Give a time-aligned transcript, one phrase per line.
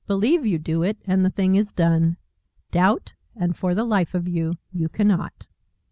[0.07, 2.17] Believe you do it, and the thing is done;
[2.71, 5.45] doubt, and, for the life of you, you cannot.